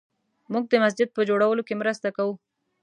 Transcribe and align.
موږ 0.51 0.63
د 0.69 0.73
مسجد 0.83 1.09
په 1.15 1.21
جوړولو 1.29 1.61
کې 1.67 1.79
مرسته 1.81 2.07
کوو 2.17 2.33